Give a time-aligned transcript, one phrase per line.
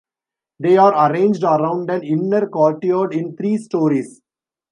[0.59, 4.19] They are arranged around an inner courtyard in three storeys.